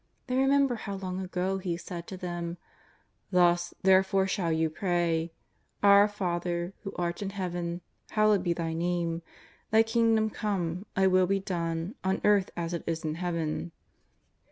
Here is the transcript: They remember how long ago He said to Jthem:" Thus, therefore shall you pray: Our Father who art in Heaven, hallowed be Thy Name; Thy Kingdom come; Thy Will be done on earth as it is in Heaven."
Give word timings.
They 0.25 0.35
remember 0.35 0.73
how 0.73 0.95
long 0.95 1.19
ago 1.19 1.59
He 1.59 1.77
said 1.77 2.07
to 2.07 2.17
Jthem:" 2.17 2.57
Thus, 3.29 3.71
therefore 3.83 4.25
shall 4.25 4.51
you 4.51 4.67
pray: 4.67 5.31
Our 5.83 6.07
Father 6.07 6.73
who 6.81 6.91
art 6.95 7.21
in 7.21 7.29
Heaven, 7.29 7.81
hallowed 8.09 8.41
be 8.41 8.53
Thy 8.53 8.73
Name; 8.73 9.21
Thy 9.69 9.83
Kingdom 9.83 10.31
come; 10.31 10.87
Thy 10.95 11.05
Will 11.05 11.27
be 11.27 11.39
done 11.39 11.93
on 12.03 12.19
earth 12.23 12.49
as 12.57 12.73
it 12.73 12.83
is 12.87 13.05
in 13.05 13.13
Heaven." 13.13 13.73